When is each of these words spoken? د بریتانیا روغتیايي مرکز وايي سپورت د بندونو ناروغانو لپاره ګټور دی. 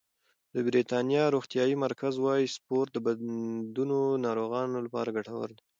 د 0.53 0.55
بریتانیا 0.67 1.23
روغتیايي 1.35 1.75
مرکز 1.85 2.13
وايي 2.19 2.47
سپورت 2.55 2.89
د 2.93 2.97
بندونو 3.05 3.99
ناروغانو 4.25 4.77
لپاره 4.85 5.13
ګټور 5.17 5.49
دی. 5.57 5.63